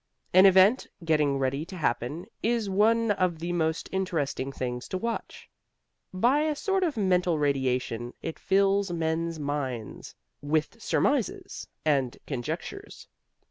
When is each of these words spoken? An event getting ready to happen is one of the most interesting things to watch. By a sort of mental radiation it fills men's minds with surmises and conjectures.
An 0.33 0.47
event 0.47 0.87
getting 1.05 1.37
ready 1.37 1.63
to 1.65 1.75
happen 1.77 2.25
is 2.41 2.71
one 2.71 3.11
of 3.11 3.37
the 3.37 3.53
most 3.53 3.87
interesting 3.91 4.51
things 4.51 4.87
to 4.87 4.97
watch. 4.97 5.47
By 6.11 6.39
a 6.39 6.55
sort 6.55 6.81
of 6.83 6.97
mental 6.97 7.37
radiation 7.37 8.15
it 8.19 8.39
fills 8.39 8.89
men's 8.91 9.37
minds 9.39 10.15
with 10.41 10.81
surmises 10.81 11.67
and 11.85 12.17
conjectures. 12.25 13.07